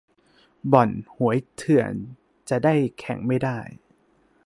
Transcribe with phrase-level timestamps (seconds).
[0.73, 1.93] บ่อน-หวยเถื่อน
[2.49, 3.59] จะได้แข่งไม่ได้